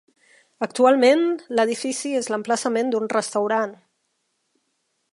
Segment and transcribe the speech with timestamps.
[0.67, 1.21] Actualment
[1.59, 3.81] l'edifici és l'emplaçament d'un restaurant.